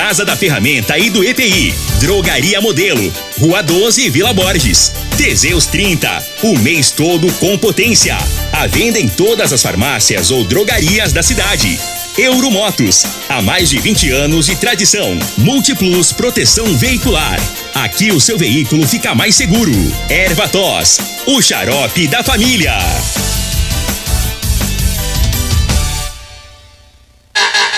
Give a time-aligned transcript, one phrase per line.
[0.00, 1.74] Casa da Ferramenta e do EPI.
[2.00, 3.12] Drogaria Modelo.
[3.38, 4.90] Rua 12, Vila Borges.
[5.18, 6.24] Teseus 30.
[6.42, 8.16] O mês todo com potência.
[8.50, 11.78] A venda em todas as farmácias ou drogarias da cidade.
[12.16, 13.04] Euromotos.
[13.28, 15.18] Há mais de 20 anos de tradição.
[15.36, 17.38] Multiplus Proteção Veicular.
[17.74, 19.72] Aqui o seu veículo fica mais seguro.
[20.08, 20.96] Ervatos.
[21.26, 22.72] O xarope da família.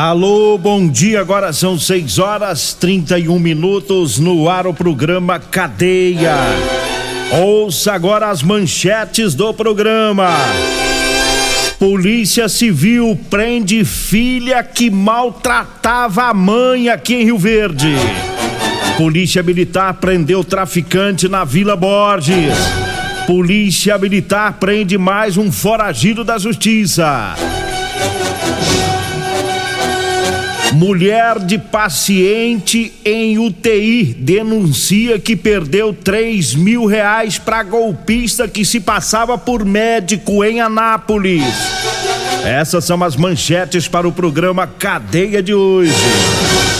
[0.00, 1.20] Alô, bom dia.
[1.20, 6.36] Agora são 6 horas 31 minutos no ar o programa Cadeia.
[7.32, 10.28] Ouça agora as manchetes do programa.
[11.80, 17.96] Polícia Civil prende filha que maltratava a mãe aqui em Rio Verde.
[18.96, 22.56] Polícia Militar prendeu traficante na Vila Borges.
[23.26, 27.34] Polícia Militar prende mais um foragido da Justiça.
[30.72, 38.78] Mulher de paciente em UTI denuncia que perdeu 3 mil reais para golpista que se
[38.78, 41.42] passava por médico em Anápolis.
[42.44, 45.92] Essas são as manchetes para o programa Cadeia de hoje.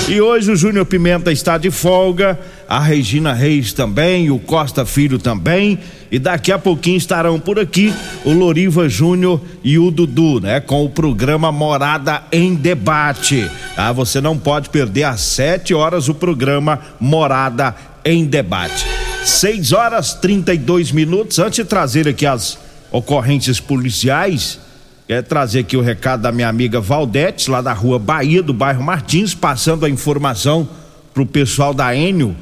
[0.08, 5.18] E hoje o Júnior Pimenta está de folga, a Regina Reis também, o Costa Filho
[5.18, 5.78] também,
[6.12, 7.94] e daqui a pouquinho estarão por aqui
[8.26, 10.60] o Loriva Júnior e o Dudu, né?
[10.60, 13.50] Com o programa Morada em Debate.
[13.74, 17.74] Ah, você não pode perder às sete horas o programa Morada
[18.04, 18.86] em Debate.
[19.24, 21.38] 6 horas 32 minutos.
[21.38, 22.58] Antes de trazer aqui as
[22.92, 24.60] ocorrências policiais,
[25.06, 28.82] Quer trazer aqui o recado da minha amiga Valdete, lá da rua Bahia, do bairro
[28.82, 30.68] Martins, passando a informação
[31.14, 32.36] pro pessoal da Enio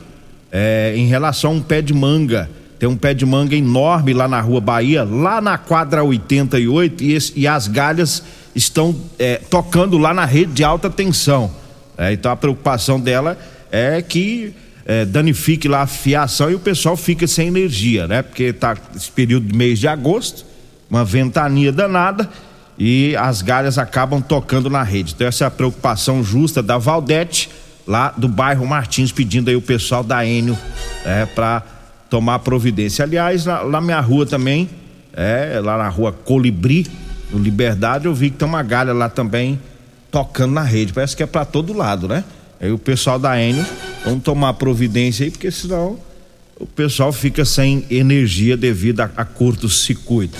[0.58, 2.48] é, em relação a um pé de manga.
[2.78, 7.12] Tem um pé de manga enorme lá na rua Bahia, lá na quadra 88, e,
[7.12, 8.22] esse, e as galhas
[8.54, 11.50] estão é, tocando lá na rede de alta tensão.
[11.98, 13.38] É, então a preocupação dela
[13.70, 14.54] é que
[14.86, 18.22] é, danifique lá a fiação e o pessoal fica sem energia, né?
[18.22, 20.46] Porque tá esse período de mês de agosto,
[20.88, 22.30] uma ventania danada
[22.78, 25.12] e as galhas acabam tocando na rede.
[25.14, 27.50] Então essa é a preocupação justa da Valdete,
[27.86, 30.58] lá do bairro Martins, pedindo aí o pessoal da Enio
[31.04, 31.62] é, para
[32.10, 33.04] tomar providência.
[33.04, 34.68] Aliás, lá na minha rua também,
[35.12, 36.86] é, lá na rua Colibri,
[37.30, 39.58] no Liberdade, eu vi que tem uma galha lá também
[40.10, 40.92] tocando na rede.
[40.92, 42.24] Parece que é para todo lado, né?
[42.60, 43.66] Aí o pessoal da Enio
[44.04, 45.98] vão tomar providência aí, porque senão
[46.58, 50.38] o pessoal fica sem energia devido a, a curto-circuito.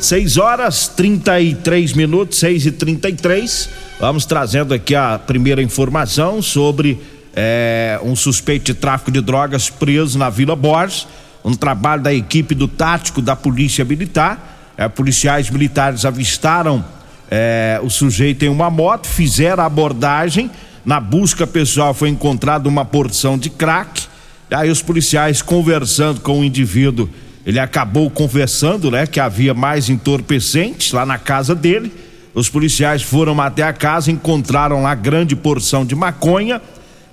[0.00, 3.68] 6 horas 33 minutos, 6 e 33
[4.00, 6.98] Vamos trazendo aqui a primeira informação sobre
[7.36, 11.06] é, um suspeito de tráfico de drogas preso na Vila Borges.
[11.44, 14.72] Um trabalho da equipe do tático da Polícia Militar.
[14.74, 16.82] É, policiais militares avistaram
[17.30, 20.50] é, o sujeito em uma moto, fizeram a abordagem.
[20.82, 24.04] Na busca pessoal foi encontrada uma porção de crack.
[24.50, 27.06] Aí os policiais conversando com o indivíduo
[27.50, 31.92] ele acabou confessando, né, que havia mais entorpecentes lá na casa dele.
[32.32, 36.62] Os policiais foram até a casa, encontraram lá grande porção de maconha,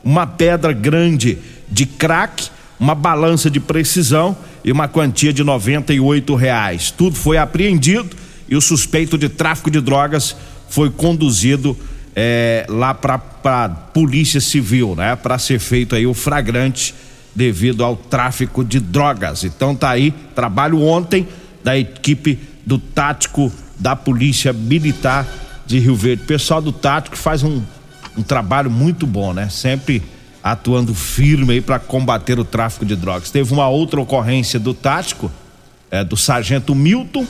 [0.04, 2.50] uma pedra grande de crack,
[2.80, 6.92] uma balança de precisão e uma quantia de 98 reais.
[6.92, 8.16] Tudo foi apreendido
[8.48, 10.36] e o suspeito de tráfico de drogas
[10.70, 11.76] foi conduzido
[12.16, 16.94] é, lá para a polícia civil, né, para ser feito aí o flagrante
[17.38, 19.44] devido ao tráfico de drogas.
[19.44, 21.28] Então tá aí, trabalho ontem
[21.64, 25.28] da equipe do tático da Polícia Militar
[25.64, 26.24] de Rio Verde.
[26.24, 27.62] O pessoal do tático faz um,
[28.18, 29.50] um trabalho muito bom, né?
[29.50, 30.02] Sempre
[30.44, 33.30] atuando firme aí para combater o tráfico de drogas.
[33.30, 35.32] Teve uma outra ocorrência do tático,
[35.92, 37.28] é, do sargento Milton,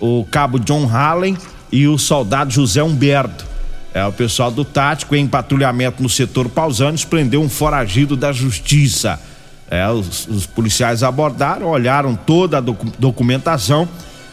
[0.00, 1.36] o cabo John Hallen
[1.70, 3.44] e o soldado José Humberto.
[3.92, 9.20] É, o pessoal do tático em patrulhamento no setor Pausanes prendeu um foragido da justiça.
[9.70, 13.88] É, os, os, policiais abordaram, olharam toda a docu documentação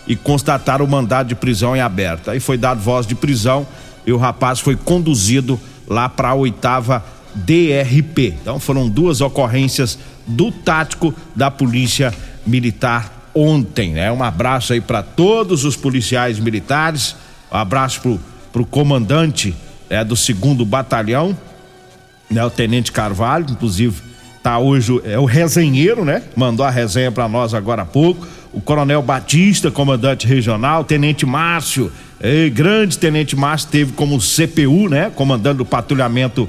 [0.07, 2.31] e constataram o mandado de prisão em aberto.
[2.31, 3.67] Aí foi dado voz de prisão
[4.05, 7.05] e o rapaz foi conduzido lá para a oitava
[7.35, 8.33] DRP.
[8.41, 12.11] Então foram duas ocorrências do tático da Polícia
[12.45, 14.11] Militar ontem, né?
[14.11, 17.15] Um abraço aí para todos os policiais militares,
[17.51, 18.19] um abraço pro,
[18.51, 19.53] pro comandante
[19.87, 21.37] é, do segundo batalhão,
[22.31, 22.43] né?
[22.43, 24.06] O Tenente Carvalho, inclusive
[24.47, 26.23] tá hoje é o resenheiro, né?
[26.33, 28.25] Mandou a resenha para nós agora há pouco.
[28.53, 35.11] O Coronel Batista, comandante regional, Tenente Márcio, eh, grande Tenente Márcio teve como CPU, né?
[35.13, 36.47] Comandando o patrulhamento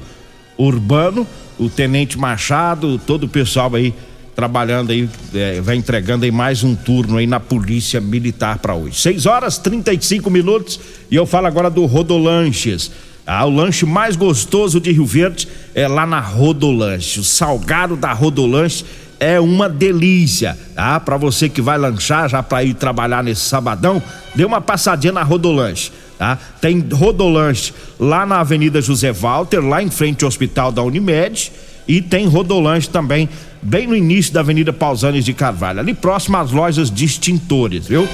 [0.57, 1.27] urbano,
[1.59, 3.93] o Tenente Machado, todo o pessoal aí
[4.33, 8.97] trabalhando aí, é, vai entregando aí mais um turno aí na Polícia Militar para hoje.
[8.97, 10.79] 6 horas 35 minutos
[11.11, 12.89] e eu falo agora do Rodolanches.
[13.31, 17.19] Ah, o lanche mais gostoso de Rio Verde é lá na Rodolanche.
[17.19, 18.83] O salgado da Rodolanche
[19.19, 20.99] é uma delícia, tá?
[20.99, 24.01] Para você que vai lanchar já para ir trabalhar nesse sabadão,
[24.33, 26.39] dê uma passadinha na Rodolanche, tá?
[26.59, 31.51] Tem Rodolanche lá na Avenida José Walter, lá em frente ao Hospital da Unimed,
[31.87, 33.29] e tem Rodolanche também
[33.61, 38.07] bem no início da Avenida Pausanes de Carvalho, ali próximo às lojas de extintores, viu?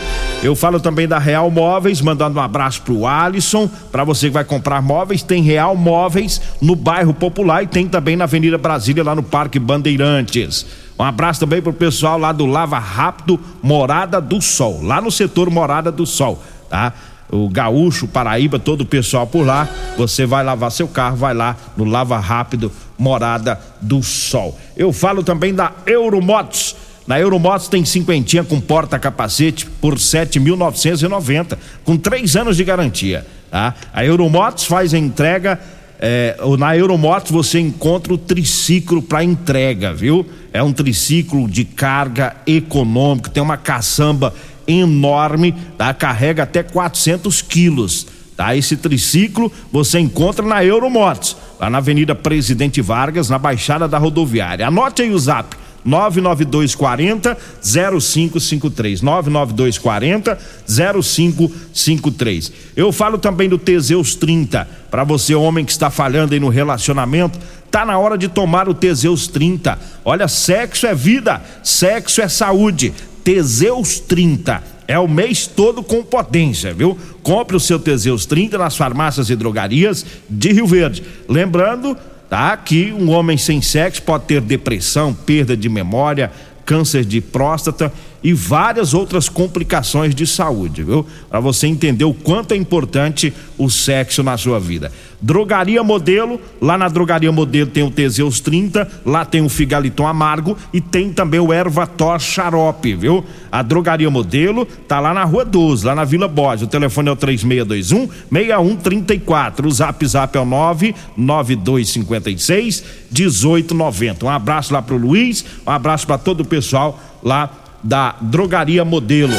[0.43, 4.43] Eu falo também da Real Móveis, mandando um abraço pro Alisson, para você que vai
[4.43, 9.15] comprar móveis, tem Real Móveis no bairro Popular e tem também na Avenida Brasília, lá
[9.15, 10.65] no Parque Bandeirantes.
[10.97, 15.49] Um abraço também pro pessoal lá do Lava Rápido Morada do Sol, lá no setor
[15.49, 16.93] Morada do Sol, tá?
[17.29, 19.67] O Gaúcho, Paraíba, todo o pessoal por lá.
[19.97, 24.57] Você vai lavar seu carro, vai lá no Lava Rápido Morada do Sol.
[24.75, 26.75] Eu falo também da Euromotos.
[27.07, 33.25] Na Euromotos tem cinquentinha com porta-capacete por 7.990, com três anos de garantia.
[33.51, 33.75] Tá?
[33.93, 35.59] A Euromotos faz a entrega.
[35.99, 40.25] É, na Euromotos você encontra o triciclo para entrega, viu?
[40.51, 44.33] É um triciclo de carga econômico, tem uma caçamba
[44.67, 45.93] enorme, tá?
[45.93, 48.55] Carrega até 400 quilos, tá?
[48.55, 54.67] Esse triciclo você encontra na Euromotos, lá na Avenida Presidente Vargas, na Baixada da Rodoviária.
[54.67, 55.55] Anote aí o zap.
[55.85, 60.37] 99240 0553 99240
[60.67, 62.51] 0553.
[62.75, 67.37] Eu falo também do Teseus 30, para você homem que está falhando aí no relacionamento,
[67.69, 69.77] tá na hora de tomar o Teseus 30.
[70.03, 72.91] Olha, sexo é vida, sexo é saúde.
[73.25, 74.63] Teseus 30.
[74.87, 76.95] É o mês todo com potência, viu?
[77.23, 81.03] Compre o seu Teseus 30 nas farmácias e drogarias de Rio Verde.
[81.27, 81.97] Lembrando,
[82.29, 82.55] tá?
[82.55, 86.31] Que um homem sem sexo pode ter depressão, perda de memória,
[86.63, 87.91] câncer de próstata
[88.25, 91.05] e várias outras complicações de saúde, viu?
[91.29, 94.91] Para você entender o quanto é importante o sexo na sua vida.
[95.21, 100.57] Drogaria Modelo, lá na Drogaria Modelo tem o Teseus 30, lá tem o Figaliton Amargo
[100.73, 103.23] e tem também o Ervator Xarope, viu?
[103.51, 106.63] A Drogaria Modelo tá lá na Rua 12, lá na Vila Borges.
[106.63, 109.67] O telefone é o 3621 6134.
[109.67, 114.25] O Zap Zap é o 99256 1890.
[114.25, 119.33] Um abraço lá pro Luiz, um abraço para todo o pessoal lá da Drogaria Modelo.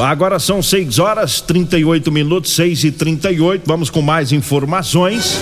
[0.00, 5.40] Agora são 6 horas 38 minutos, 6 e 38 Vamos com mais informações,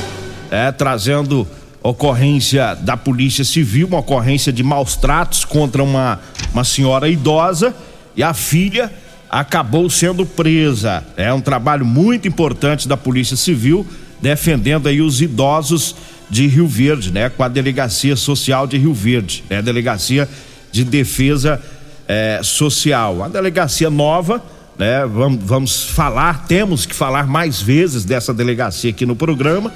[0.50, 1.48] é, trazendo
[1.82, 6.20] ocorrência da Polícia Civil, uma ocorrência de maus tratos contra uma,
[6.52, 7.74] uma senhora idosa
[8.14, 8.92] e a filha
[9.28, 11.02] acabou sendo presa.
[11.16, 13.84] É um trabalho muito importante da Polícia Civil,
[14.20, 15.96] defendendo aí os idosos
[16.30, 17.28] de Rio Verde, né?
[17.28, 19.60] Com a Delegacia Social de Rio Verde, né?
[19.60, 20.28] Delegacia
[20.74, 21.62] de Defesa
[22.08, 23.22] é, Social.
[23.22, 24.42] A delegacia nova,
[24.76, 25.06] né?
[25.06, 29.72] Vamos, vamos falar, temos que falar mais vezes dessa delegacia aqui no programa,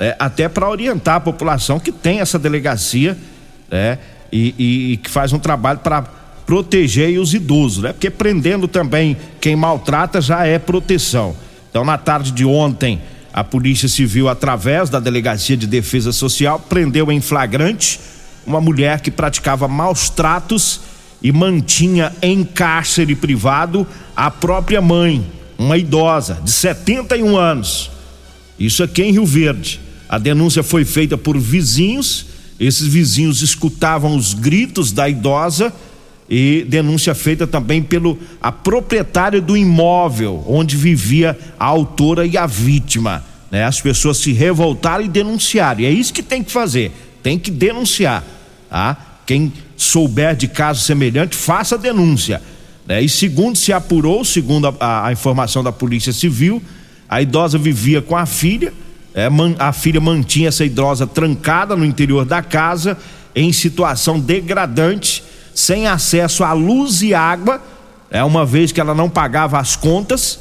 [0.00, 0.16] né?
[0.18, 3.16] até para orientar a população que tem essa delegacia,
[3.70, 4.00] né?
[4.32, 6.02] E, e, e que faz um trabalho para
[6.44, 7.92] proteger os idosos, né?
[7.92, 11.36] Porque prendendo também quem maltrata já é proteção.
[11.70, 13.00] Então, na tarde de ontem,
[13.32, 18.00] a Polícia Civil, através da Delegacia de Defesa Social, prendeu em flagrante
[18.46, 20.80] uma mulher que praticava maus tratos
[21.22, 25.24] e mantinha em cárcere privado a própria mãe,
[25.56, 27.90] uma idosa de 71 anos.
[28.58, 29.80] Isso aqui em Rio Verde.
[30.08, 32.26] A denúncia foi feita por vizinhos,
[32.58, 35.72] esses vizinhos escutavam os gritos da idosa
[36.28, 42.46] e denúncia feita também pelo a proprietária do imóvel onde vivia a autora e a
[42.46, 43.24] vítima.
[43.50, 43.64] Né?
[43.64, 45.80] As pessoas se revoltaram e denunciaram.
[45.80, 46.92] E é isso que tem que fazer
[47.22, 48.24] tem que denunciar,
[48.68, 48.96] tá?
[49.24, 52.42] Quem souber de caso semelhante, faça a denúncia.
[52.86, 53.02] Né?
[53.02, 56.62] E segundo se apurou, segundo a, a, a, informação da Polícia Civil,
[57.08, 58.72] a idosa vivia com a filha,
[59.14, 62.96] é, man, a filha mantinha essa idosa trancada no interior da casa,
[63.34, 65.22] em situação degradante,
[65.54, 67.62] sem acesso à luz e água,
[68.10, 70.38] é uma vez que ela não pagava as contas,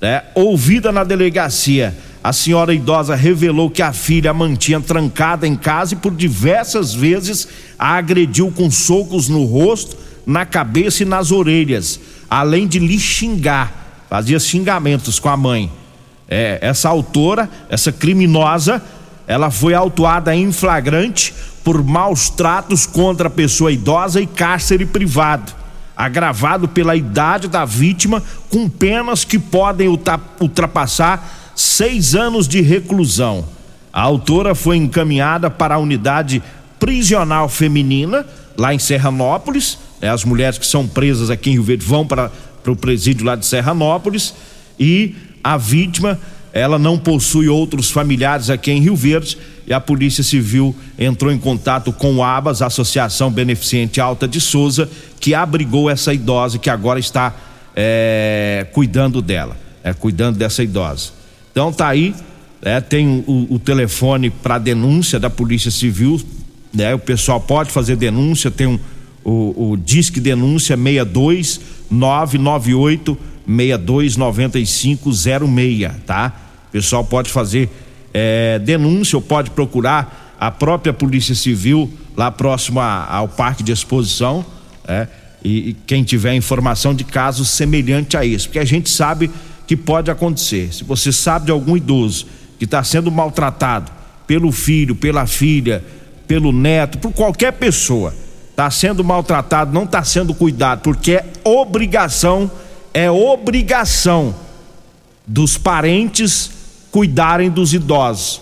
[0.00, 0.24] né?
[0.34, 5.92] Ouvida na delegacia, a senhora idosa revelou que a filha a mantinha trancada em casa
[5.92, 7.46] e por diversas vezes
[7.78, 12.00] a agrediu com socos no rosto, na cabeça e nas orelhas,
[12.30, 15.70] além de lhe xingar, fazia xingamentos com a mãe.
[16.26, 18.82] É, essa autora, essa criminosa,
[19.26, 25.52] ela foi autuada em flagrante por maus tratos contra a pessoa idosa e cárcere privado,
[25.94, 29.88] agravado pela idade da vítima, com penas que podem
[30.40, 33.44] ultrapassar seis anos de reclusão.
[33.92, 36.42] A autora foi encaminhada para a unidade
[36.80, 39.78] prisional feminina, lá em Serranópolis.
[40.00, 40.10] Né?
[40.10, 42.30] As mulheres que são presas aqui em Rio Verde vão para
[42.66, 44.34] o presídio lá de Serranópolis.
[44.78, 46.18] E a vítima,
[46.52, 49.38] ela não possui outros familiares aqui em Rio Verde.
[49.66, 54.90] E a Polícia Civil entrou em contato com o ABAS, Associação Beneficente Alta de Souza,
[55.20, 57.34] que abrigou essa idosa que agora está
[57.74, 61.23] é, cuidando dela, é, cuidando dessa idosa.
[61.54, 62.12] Então tá aí
[62.60, 66.20] é, tem o, o telefone para denúncia da Polícia Civil,
[66.72, 66.92] né?
[66.94, 68.78] O pessoal pode fazer denúncia, tem um,
[69.22, 76.34] o, o Disque Denúncia 62 998 62 9506, tá?
[76.68, 77.70] O pessoal pode fazer
[78.12, 83.70] é, denúncia ou pode procurar a própria Polícia Civil lá próximo a, ao Parque de
[83.70, 84.44] Exposição,
[84.88, 85.06] é,
[85.44, 89.30] e, e quem tiver informação de casos semelhante a esse, porque a gente sabe
[89.66, 90.72] que pode acontecer.
[90.72, 92.26] Se você sabe de algum idoso
[92.58, 93.90] que está sendo maltratado
[94.26, 95.84] pelo filho, pela filha,
[96.26, 98.14] pelo neto, por qualquer pessoa,
[98.50, 102.50] está sendo maltratado, não está sendo cuidado, porque é obrigação,
[102.92, 104.34] é obrigação
[105.26, 106.50] dos parentes
[106.90, 108.40] cuidarem dos idosos,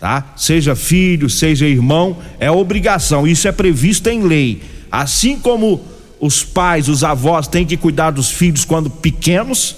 [0.00, 0.32] tá?
[0.36, 4.62] Seja filho, seja irmão, é obrigação, isso é previsto em lei.
[4.90, 5.80] Assim como
[6.18, 9.76] os pais, os avós têm que cuidar dos filhos quando pequenos,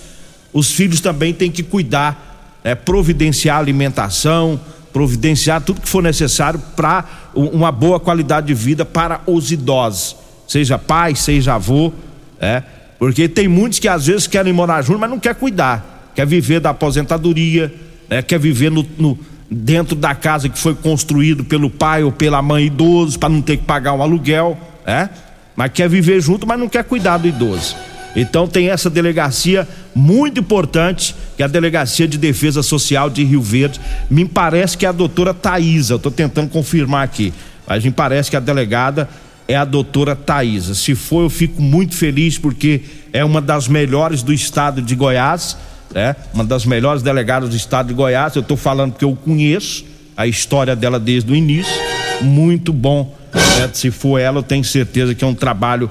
[0.53, 2.33] os filhos também têm que cuidar
[2.65, 4.61] é, providenciar alimentação,
[4.93, 7.05] providenciar tudo que for necessário para
[7.35, 10.17] uma boa qualidade de vida para os idosos,
[10.47, 11.93] seja pai, seja avô,
[12.41, 12.63] é,
[12.99, 16.61] porque tem muitos que às vezes querem morar junto, mas não quer cuidar, quer viver
[16.61, 17.73] da aposentadoria,
[18.11, 19.19] é, quer viver no, no,
[19.51, 23.57] dentro da casa que foi construído pelo pai ou pela mãe idoso para não ter
[23.57, 25.09] que pagar um aluguel, é,
[25.57, 27.75] mas quer viver junto, mas não quer cuidar do idoso.
[28.15, 33.41] Então tem essa delegacia muito importante, que é a Delegacia de Defesa Social de Rio
[33.41, 33.81] Verde.
[34.11, 37.33] Me parece que é a doutora Thaisa, estou tentando confirmar aqui,
[37.67, 39.09] mas me parece que a delegada
[39.49, 40.75] é a doutora Thaisa.
[40.75, 45.57] Se for, eu fico muito feliz porque é uma das melhores do estado de Goiás,
[45.95, 46.17] né?
[46.33, 48.35] Uma das melhores delegadas do estado de Goiás.
[48.35, 49.85] Eu estou falando que eu conheço
[50.17, 51.73] a história dela desde o início.
[52.21, 53.15] Muito bom.
[53.33, 53.71] Né?
[53.73, 55.91] Se for ela, eu tenho certeza que é um trabalho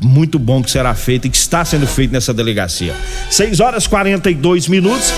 [0.00, 2.94] muito bom que será feito e que está sendo feito nessa delegacia.
[3.30, 5.12] 6 horas 42 minutos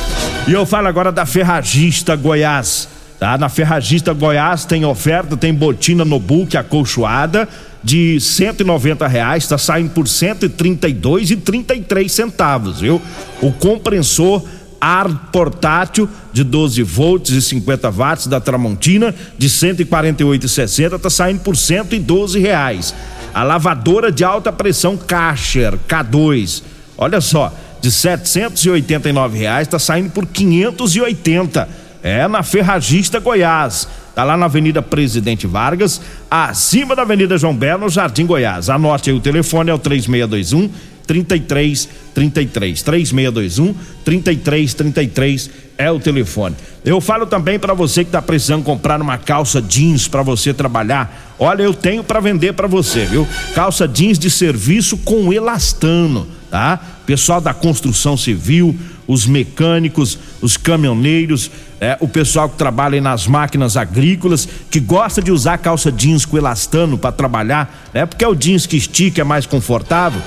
[0.47, 2.89] e eu falo agora da Ferragista Goiás.
[3.19, 3.37] Tá?
[3.37, 7.49] Na Ferragista Goiás tem oferta, tem botina no book acolchoada
[7.83, 13.01] de 190 reais, está saindo por 132 e 33 centavos, viu?
[13.41, 14.45] O compressor
[14.81, 21.57] ar portátil de 12 volts e 50 watts da Tramontina de 148,60 está saindo por
[21.57, 22.95] 112 reais.
[23.35, 26.63] A lavadora de alta pressão Karcher K2,
[26.97, 31.69] olha só, de 789 reais está saindo por 580.
[32.03, 33.89] É na Ferragista Goiás.
[34.15, 38.69] Tá lá na Avenida Presidente Vargas, acima da Avenida João Belo, no Jardim Goiás.
[38.69, 40.69] Anote aí o telefone é o 3621
[41.09, 43.75] 33 33 3621
[44.05, 46.55] 33 33 é o telefone.
[46.85, 51.35] Eu falo também para você que está precisando comprar uma calça jeans para você trabalhar.
[51.39, 53.27] Olha, eu tenho para vender para você, viu?
[53.55, 56.79] Calça jeans de serviço com elastano, tá?
[57.07, 61.51] Pessoal da construção civil, os mecânicos, os caminhoneiros,
[61.81, 66.37] é, o pessoal que trabalha nas máquinas agrícolas, que gosta de usar calça jeans com
[66.37, 68.05] elastano para trabalhar, né?
[68.05, 70.21] Porque é o jeans que estica, é mais confortável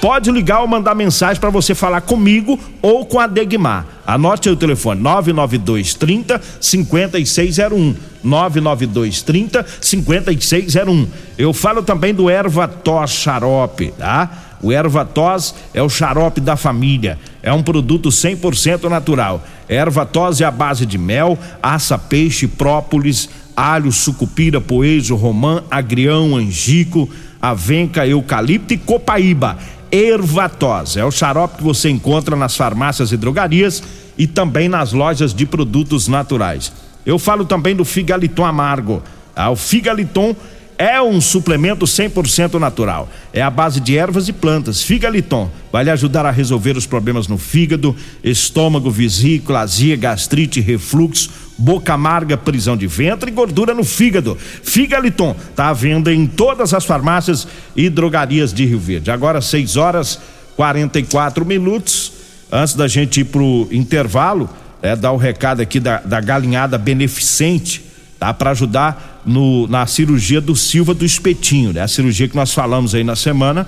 [0.00, 3.86] pode ligar ou mandar mensagem para você falar comigo ou com a Degmar.
[4.06, 7.94] Anote aí o telefone 992 30 5601.
[8.22, 11.08] 992 30 5601.
[11.38, 14.44] Eu falo também do Erva Tos Xarope, tá?
[14.62, 17.18] O Erva Tos é o xarope da família.
[17.42, 19.44] É um produto 100% natural.
[19.68, 26.36] Erva Tos é a base de mel, aça, peixe, própolis, alho, sucupira, poejo, romã, agrião,
[26.36, 27.08] angico,
[27.40, 29.58] avenca, eucalipto e copaíba
[29.90, 30.96] Ervatós.
[30.96, 33.82] É o xarope que você encontra nas farmácias e drogarias
[34.18, 36.72] e também nas lojas de produtos naturais.
[37.04, 39.02] Eu falo também do Figaliton Amargo.
[39.34, 40.34] Ah, o Figaliton
[40.78, 43.08] é um suplemento 100% natural.
[43.32, 44.82] É a base de ervas e plantas.
[44.82, 51.30] Figaliton vai lhe ajudar a resolver os problemas no fígado, estômago, vesícula, azia, gastrite, refluxo,
[51.56, 54.36] boca amarga, prisão de ventre e gordura no fígado.
[54.36, 59.10] Figaliton está à venda em todas as farmácias e drogarias de Rio Verde.
[59.10, 60.20] Agora 6 horas
[60.56, 62.12] 44 minutos.
[62.50, 64.48] Antes da gente ir pro intervalo,
[64.80, 67.85] é, dar o recado aqui da, da galinhada beneficente
[68.18, 68.32] tá?
[68.32, 71.82] Para ajudar no, na cirurgia do Silva do Espetinho, né?
[71.82, 73.66] A cirurgia que nós falamos aí na semana,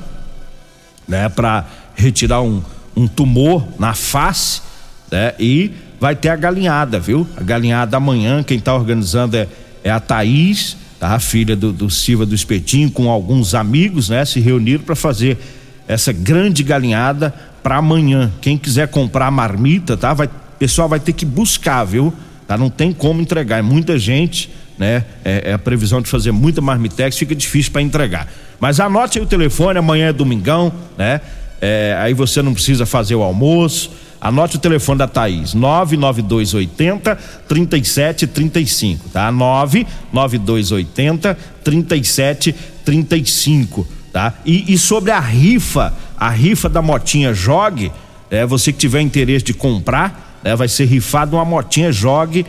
[1.07, 1.29] né?
[1.29, 2.63] Para retirar um,
[2.97, 4.63] um tumor na face,
[5.11, 5.35] né?
[5.39, 7.27] E vai ter a galinhada, viu?
[7.37, 9.49] A galinhada amanhã, quem tá organizando é,
[9.83, 11.15] é a Thaís, tá?
[11.15, 14.25] A filha do, do Silva do Espetinho, com alguns amigos, né?
[14.25, 15.39] Se reuniram para fazer
[15.87, 18.31] essa grande galinhada para amanhã.
[18.41, 20.13] Quem quiser comprar marmita, tá?
[20.15, 20.29] Vai,
[20.59, 22.13] pessoal vai ter que buscar, viu?
[22.49, 22.57] Tá?
[22.57, 25.05] Não tem como entregar, é muita gente, né?
[25.23, 28.27] É, é a previsão de fazer muita marmitex, fica difícil para entregar.
[28.59, 31.21] Mas anote aí o telefone, amanhã é domingão, né?
[31.61, 33.91] É, aí você não precisa fazer o almoço.
[34.21, 39.31] Anote o telefone da Thaís, 99280 3735, tá?
[39.31, 44.35] 99280 3735, tá?
[44.45, 47.93] E, e sobre a rifa, a rifa da motinha Jogue,
[48.31, 50.55] é, você que tiver interesse de comprar, né?
[50.57, 52.47] Vai ser rifado uma motinha Jogue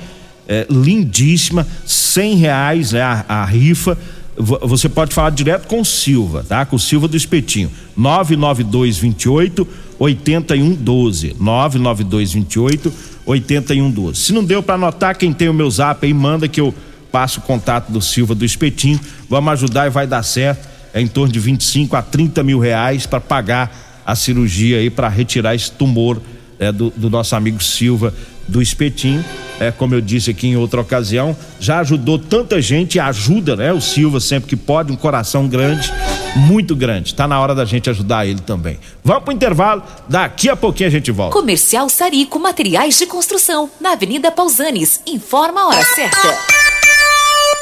[0.48, 3.02] é, lindíssima, cem reais né?
[3.02, 3.98] a, a rifa.
[4.36, 6.66] Você pode falar direto com o Silva, tá?
[6.66, 7.70] Com o Silva do Espetinho.
[7.96, 9.68] 99228
[10.00, 11.36] 8112.
[11.40, 12.94] 99228
[13.26, 14.20] 8112.
[14.20, 16.74] Se não deu para anotar, quem tem o meu zap aí, manda que eu
[17.12, 19.00] passo o contato do Silva do Espetinho.
[19.30, 20.68] Vamos ajudar e vai dar certo.
[20.94, 25.08] É em torno de 25 a 30 mil reais para pagar a cirurgia aí para
[25.08, 26.20] retirar esse tumor
[26.60, 28.14] é, do, do, nosso amigo Silva
[28.48, 29.24] do Espetinho.
[29.60, 33.74] É, como eu disse aqui em outra ocasião, já ajudou tanta gente, ajuda, né?
[33.74, 35.92] O Silva sempre que pode, um coração grande,
[36.36, 37.14] muito grande.
[37.14, 38.80] Tá na hora da gente ajudar ele também.
[39.04, 41.34] Vamos pro intervalo, daqui a pouquinho a gente volta.
[41.34, 45.02] Comercial Sarico Materiais de Construção, na Avenida Pausanes.
[45.06, 46.69] Informa a hora certa.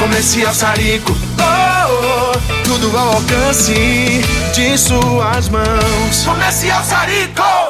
[0.00, 1.12] Comercial Sarico.
[1.38, 4.22] Oh, oh, tudo ao alcance
[4.54, 6.24] de suas mãos.
[6.24, 7.69] Comercial Sarico!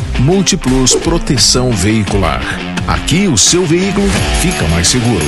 [0.19, 2.41] Multiplus Proteção Veicular.
[2.87, 4.07] Aqui o seu veículo
[4.41, 5.25] fica mais seguro.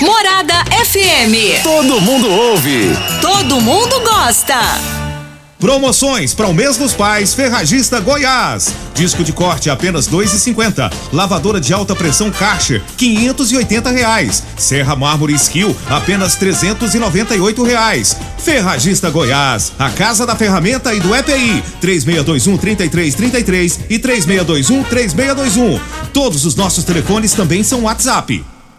[0.00, 1.62] Morada FM.
[1.62, 2.96] Todo mundo ouve.
[3.20, 4.95] Todo mundo gosta.
[5.58, 8.74] Promoções para o mês dos pais, Ferragista Goiás.
[8.94, 10.90] Disco de corte apenas dois e cinquenta.
[11.10, 14.42] Lavadora de alta pressão Karcher, quinhentos e oitenta reais.
[14.58, 18.14] Serra Mármore Skill, apenas trezentos e noventa e oito reais.
[18.36, 22.90] Ferragista Goiás, a casa da ferramenta e do EPI, três meia dois um trinta e
[22.90, 25.80] três trinta e três e três meia dois um três meia dois um.
[26.12, 28.44] Todos os nossos telefones também são WhatsApp.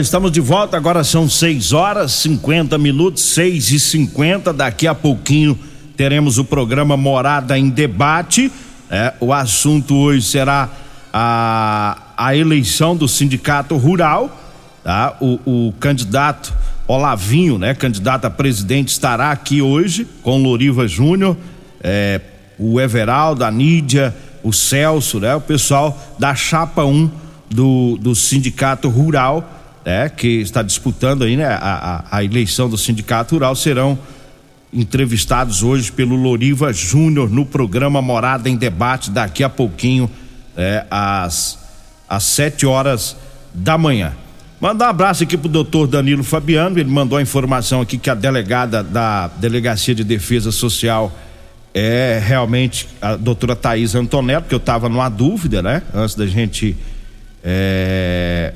[0.00, 5.56] Estamos de volta, agora são 6 horas 50 minutos, 6 e 50 Daqui a pouquinho
[5.94, 8.50] teremos o programa Morada em Debate.
[8.90, 10.70] É, o assunto hoje será
[11.12, 14.36] a, a eleição do Sindicato Rural.
[14.82, 15.16] Tá?
[15.20, 16.52] O, o candidato
[16.88, 21.36] Olavinho, né, candidato a presidente, estará aqui hoje com Loriva Júnior,
[21.82, 22.20] é,
[22.58, 27.10] o Everaldo, a Nídia, o Celso, né, o pessoal da Chapa 1
[27.50, 32.78] do, do Sindicato Rural né, que está disputando aí, né, a, a, a, eleição do
[32.78, 33.98] Sindicato Rural, serão
[34.72, 40.10] entrevistados hoje pelo Loriva Júnior no programa Morada em Debate, daqui a pouquinho,
[40.56, 41.58] é, às,
[42.08, 43.16] às horas
[43.52, 44.12] da manhã.
[44.60, 48.14] Mandar um abraço aqui pro doutor Danilo Fabiano, ele mandou a informação aqui que a
[48.14, 51.12] delegada da Delegacia de Defesa Social
[51.74, 55.82] é realmente a doutora Thaís Antonello, que eu estava numa dúvida, né?
[55.92, 56.76] Antes da gente
[57.42, 58.54] é,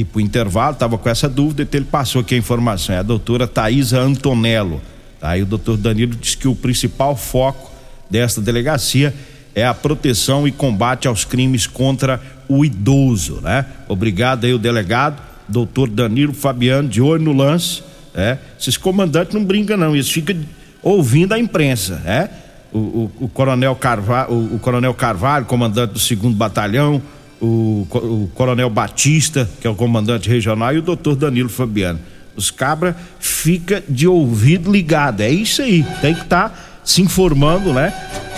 [0.00, 2.98] ir para o intervalo, estava com essa dúvida, então ele passou aqui a informação, é
[2.98, 4.80] a doutora Thaisa Antonello.
[5.20, 5.30] Tá?
[5.30, 7.72] Aí o doutor Danilo disse que o principal foco
[8.10, 9.14] desta delegacia
[9.54, 13.64] é a proteção e combate aos crimes contra o idoso, né?
[13.88, 17.82] Obrigado aí o delegado, doutor Danilo Fabiano, de olho no lance,
[18.14, 18.38] né?
[18.60, 20.36] Esses comandantes não brincam não, eles ficam
[20.82, 22.28] ouvindo a imprensa, né?
[22.70, 27.00] O, o, o coronel Carvalho, o, o coronel Carvalho, comandante do segundo batalhão,
[27.40, 31.98] o, o Coronel Batista, que é o comandante regional, e o doutor Danilo Fabiano.
[32.34, 37.72] Os cabra fica de ouvido ligado, é isso aí, tem que estar tá se informando,
[37.72, 37.92] né?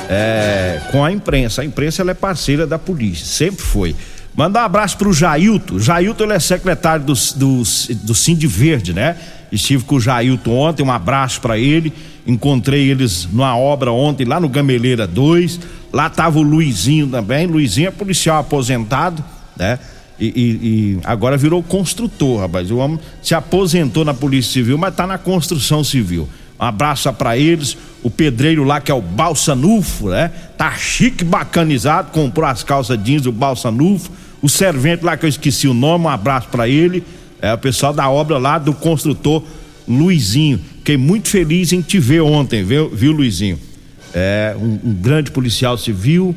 [0.08, 1.60] É, com a imprensa.
[1.60, 3.94] A imprensa é parceira da polícia, sempre foi.
[4.34, 5.78] Mandar um abraço pro Jailton.
[5.78, 7.62] Jailton ele é secretário do, do,
[8.04, 9.16] do Cindy Verde, né?
[9.50, 11.92] Estive com o Jailton ontem, um abraço para ele.
[12.26, 15.60] Encontrei eles numa obra ontem lá no Gameleira 2.
[15.92, 17.46] Lá tava o Luizinho também.
[17.46, 19.24] Luizinho é policial aposentado,
[19.56, 19.78] né?
[20.20, 22.70] E, e, e, agora virou construtor, rapaz.
[22.70, 26.28] O homem se aposentou na Polícia Civil, mas tá na construção civil.
[26.60, 27.76] Um abraço para eles.
[28.02, 30.30] O pedreiro lá, que é o Balsa Nufo, né?
[30.56, 34.10] Tá chique, bacanizado, comprou as calças jeans do Balsa Nufo.
[34.42, 37.04] O servente lá que eu esqueci o nome, um abraço para ele.
[37.40, 39.44] É o pessoal da obra lá do construtor
[39.86, 40.60] Luizinho.
[40.78, 43.67] Fiquei muito feliz em te ver ontem, viu, viu Luizinho?
[44.14, 46.34] É um, um grande policial civil,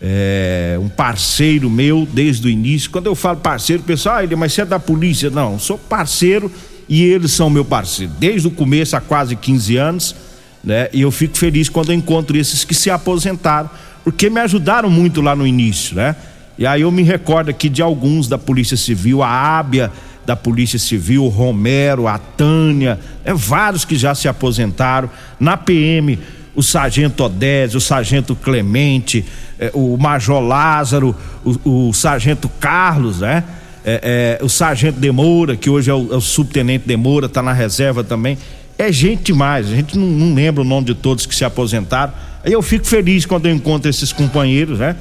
[0.00, 2.90] é, um parceiro meu desde o início.
[2.90, 5.28] Quando eu falo parceiro, o pessoal, ah, mas você é da polícia?
[5.28, 6.50] Não, sou parceiro
[6.88, 8.12] e eles são meu parceiro.
[8.18, 10.16] Desde o começo, há quase 15 anos,
[10.62, 10.88] né?
[10.92, 13.70] E eu fico feliz quando eu encontro esses que se aposentaram,
[14.02, 16.16] porque me ajudaram muito lá no início, né?
[16.58, 19.90] E aí eu me recordo aqui de alguns da Polícia Civil, a Ábia
[20.26, 25.10] da Polícia Civil, Romero, a Tânia, é, vários que já se aposentaram.
[25.38, 26.18] Na PM,
[26.54, 29.24] o Sargento Odésio, o Sargento Clemente,
[29.58, 33.44] é, o Major Lázaro, o, o Sargento Carlos, né?
[33.84, 37.52] É, é, o Sargento Demora, que hoje é o, é o Subtenente Demora, está na
[37.52, 38.36] reserva também.
[38.76, 42.12] É gente demais, a gente não, não lembra o nome de todos que se aposentaram.
[42.44, 44.96] Aí eu fico feliz quando eu encontro esses companheiros, né?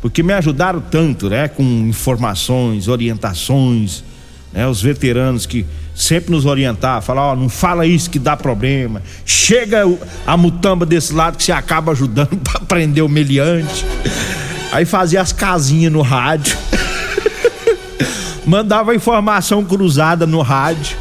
[0.00, 1.48] Porque me ajudaram tanto, né?
[1.48, 4.04] Com informações, orientações,
[4.54, 4.66] né?
[4.66, 9.02] Os veteranos que sempre nos orientar, falar, ó, não fala isso que dá problema.
[9.26, 9.82] Chega
[10.24, 13.84] a mutamba desse lado que você acaba ajudando para prender o meliante.
[14.72, 16.56] Aí fazia as casinhas no rádio.
[18.46, 20.96] Mandava informação cruzada no rádio.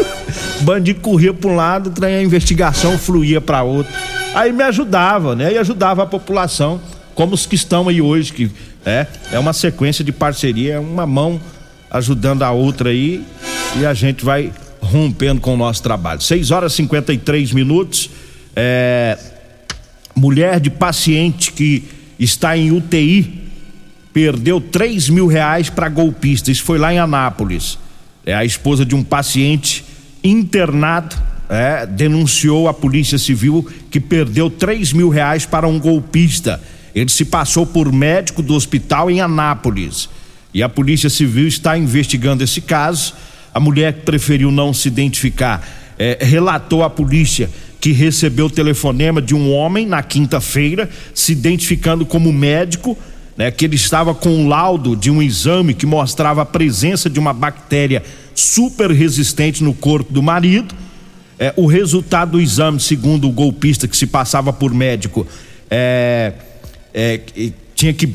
[0.62, 3.92] Bandido corria para um lado, a investigação fluía para outro.
[4.34, 5.52] Aí me ajudava, né?
[5.52, 6.80] E ajudava a população,
[7.14, 8.50] como os que estão aí hoje, que
[8.84, 11.40] é, é uma sequência de parceria, é uma mão
[11.96, 13.24] ajudando a outra aí
[13.78, 16.20] e a gente vai rompendo com o nosso trabalho.
[16.20, 18.10] 6 horas e 53 minutos.
[18.54, 19.18] É,
[20.14, 21.84] mulher de paciente que
[22.18, 23.42] está em UTI
[24.12, 26.50] perdeu 3 mil reais para golpista.
[26.50, 27.78] Isso foi lá em Anápolis.
[28.24, 29.84] É a esposa de um paciente
[30.24, 31.16] internado.
[31.48, 36.60] É, denunciou a Polícia Civil que perdeu 3 mil reais para um golpista.
[36.94, 40.08] Ele se passou por médico do hospital em Anápolis.
[40.56, 43.12] E a Polícia Civil está investigando esse caso.
[43.52, 49.20] A mulher que preferiu não se identificar é, relatou à polícia que recebeu o telefonema
[49.20, 52.96] de um homem na quinta-feira, se identificando como médico,
[53.36, 57.20] né, que ele estava com um laudo de um exame que mostrava a presença de
[57.20, 58.02] uma bactéria
[58.34, 60.74] super resistente no corpo do marido.
[61.38, 65.26] É, o resultado do exame, segundo o golpista que se passava por médico,
[65.70, 66.32] é,
[66.94, 67.20] é
[67.76, 68.12] tinha que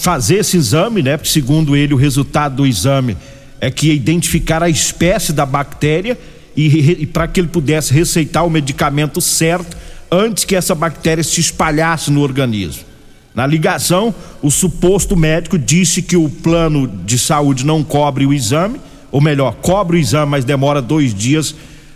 [0.00, 1.16] fazer esse exame, né?
[1.16, 3.16] Porque segundo ele o resultado do exame
[3.60, 6.18] é que ia identificar a espécie da bactéria
[6.56, 9.76] e, e para que ele pudesse receitar o medicamento certo
[10.10, 12.82] antes que essa bactéria se espalhasse no organismo.
[13.34, 18.80] Na ligação, o suposto médico disse que o plano de saúde não cobre o exame,
[19.12, 21.54] ou melhor, cobre o exame, mas demora dois dias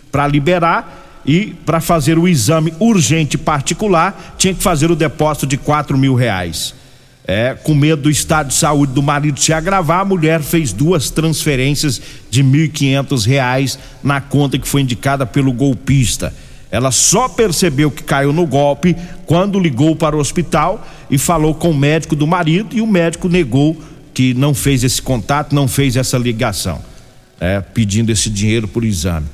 [0.09, 5.57] para liberar e para fazer o exame urgente particular tinha que fazer o depósito de
[5.57, 6.73] quatro mil reais.
[7.25, 11.09] É, com medo do estado de saúde do marido se agravar, a mulher fez duas
[11.09, 16.33] transferências de R$ 1.500 na conta que foi indicada pelo golpista.
[16.69, 21.69] Ela só percebeu que caiu no golpe quando ligou para o hospital e falou com
[21.69, 23.79] o médico do marido e o médico negou
[24.13, 26.81] que não fez esse contato, não fez essa ligação,
[27.39, 29.27] é, pedindo esse dinheiro por exame.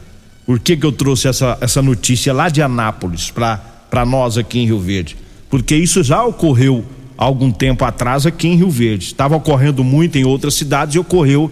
[0.45, 4.65] Por que, que eu trouxe essa, essa notícia lá de Anápolis para nós aqui em
[4.65, 5.15] Rio Verde?
[5.49, 6.85] Porque isso já ocorreu
[7.19, 9.07] algum tempo atrás aqui em Rio Verde.
[9.07, 11.51] Estava ocorrendo muito em outras cidades e ocorreu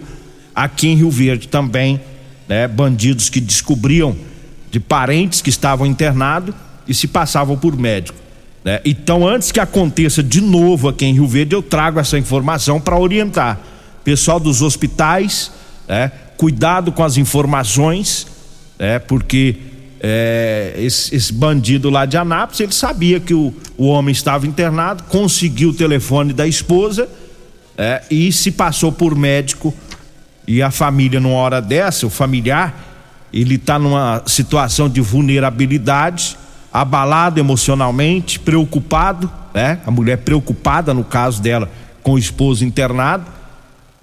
[0.54, 2.00] aqui em Rio Verde também,
[2.48, 2.66] né?
[2.66, 4.16] Bandidos que descobriam
[4.70, 6.54] de parentes que estavam internados
[6.86, 8.18] e se passavam por médico.
[8.64, 8.80] Né?
[8.82, 12.98] Então, antes que aconteça de novo aqui em Rio Verde, eu trago essa informação para
[12.98, 13.60] orientar.
[14.02, 15.52] Pessoal dos hospitais,
[15.86, 16.10] né?
[16.38, 18.26] cuidado com as informações,
[18.78, 18.98] né?
[18.98, 19.56] porque
[20.00, 25.04] é, esse, esse, bandido lá de Anápolis, ele sabia que o, o homem estava internado,
[25.04, 27.08] conseguiu o telefone da esposa
[27.76, 29.74] é, e se passou por médico.
[30.46, 32.88] E a família, numa hora dessa, o familiar,
[33.32, 36.36] ele está numa situação de vulnerabilidade,
[36.72, 39.80] abalado emocionalmente, preocupado, né?
[39.86, 41.70] A mulher preocupada, no caso dela,
[42.02, 43.26] com o esposo internado.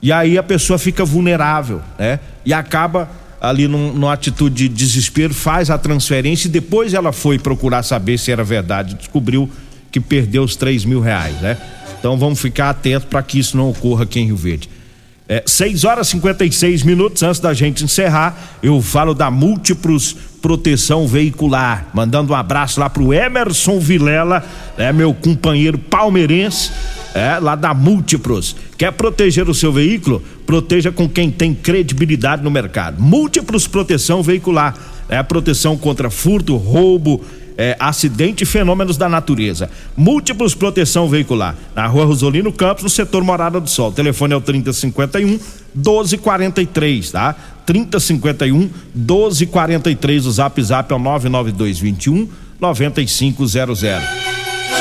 [0.02, 2.20] E aí a pessoa fica vulnerável, né?
[2.46, 3.10] E acaba
[3.50, 8.18] ali num, numa atitude de desespero, faz a transferência e depois ela foi procurar saber
[8.18, 9.50] se era verdade, descobriu
[9.92, 11.58] que perdeu os três mil reais, né?
[12.00, 14.70] Então vamos ficar atentos para que isso não ocorra aqui em Rio Verde.
[15.28, 21.08] É, 6 horas e 56 minutos antes da gente encerrar, eu falo da Múltiplos Proteção
[21.08, 21.88] Veicular.
[21.94, 24.44] Mandando um abraço lá pro Emerson Vilela,
[24.78, 26.72] é meu companheiro palmeirense,
[27.14, 28.56] é, lá da Múltiplos.
[28.78, 30.22] Quer proteger o seu veículo?
[30.46, 33.02] Proteja com quem tem credibilidade no mercado.
[33.02, 34.76] Múltiplos Proteção Veicular.
[35.08, 37.22] É proteção contra furto, roubo,
[37.58, 39.70] é, acidente e fenômenos da natureza.
[39.96, 41.56] Múltiplos proteção veicular.
[41.76, 43.90] Na rua Rosolino Campos, no setor Morada do Sol.
[43.90, 45.40] O telefone é o 3051
[45.74, 47.36] 1243, tá?
[47.66, 50.26] 3051 1243.
[50.26, 52.28] O zap zap é o 99221
[52.60, 53.82] 9500.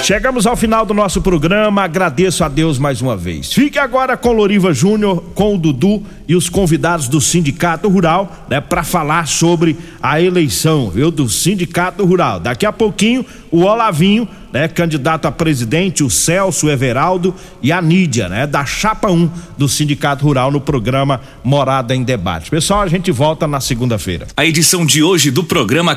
[0.02, 3.52] Chegamos ao final do nosso programa, agradeço a Deus mais uma vez.
[3.54, 8.60] Fique agora com Loriva Júnior, com o Dudu e os convidados do Sindicato Rural, né,
[8.60, 12.38] para falar sobre a eleição, viu, do Sindicato Rural.
[12.38, 18.28] Daqui a pouquinho, o Olavinho, né, candidato a presidente, o Celso Everaldo e a Nídia,
[18.28, 22.50] né, da chapa 1 do Sindicato Rural no programa Morada em Debate.
[22.50, 24.28] Pessoal, a gente volta na segunda-feira.
[24.36, 25.92] A edição de hoje do programa